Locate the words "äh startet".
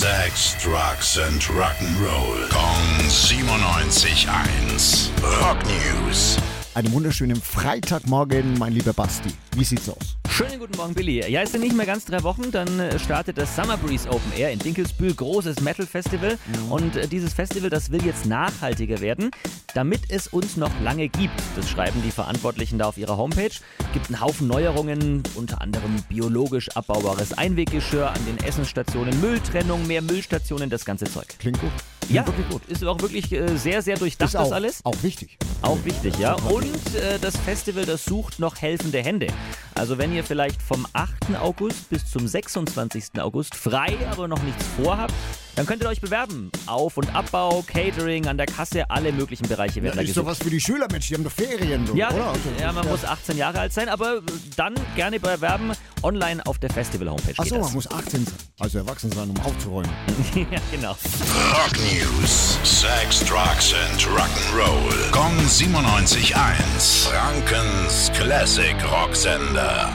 12.80-13.36